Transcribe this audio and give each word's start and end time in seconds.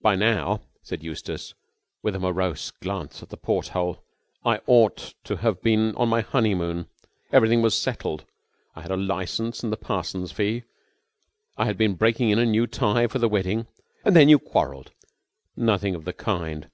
By 0.00 0.16
now," 0.16 0.62
said 0.82 1.04
Eustace, 1.04 1.54
with 2.02 2.16
a 2.16 2.18
morose 2.18 2.72
glance 2.72 3.22
at 3.22 3.28
the 3.28 3.36
porthole, 3.36 4.02
"I 4.44 4.60
ought 4.66 5.14
to 5.22 5.36
have 5.36 5.62
been 5.62 5.94
on 5.94 6.08
my 6.08 6.20
honeymoon. 6.20 6.88
Everything 7.30 7.62
was 7.62 7.76
settled. 7.76 8.24
I 8.74 8.80
had 8.82 8.90
the 8.90 8.96
license 8.96 9.62
and 9.62 9.72
the 9.72 9.76
parson's 9.76 10.32
fee. 10.32 10.64
I 11.56 11.66
had 11.66 11.78
been 11.78 11.94
breaking 11.94 12.30
in 12.30 12.40
a 12.40 12.44
new 12.44 12.66
tie 12.66 13.06
for 13.06 13.20
the 13.20 13.28
wedding." 13.28 13.68
"And 14.04 14.16
then 14.16 14.28
you 14.28 14.40
quarrelled?" 14.40 14.90
"Nothing 15.54 15.94
of 15.94 16.04
the 16.06 16.12
kind. 16.12 16.68